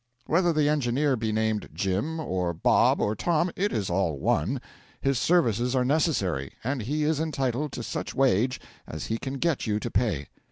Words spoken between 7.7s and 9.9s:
to such wage as he can get you